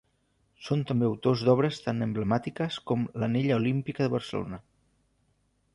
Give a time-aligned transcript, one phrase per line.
[0.67, 4.63] Són també autors d'obres tan emblemàtiques com l'Anella Olímpica de Barcelona.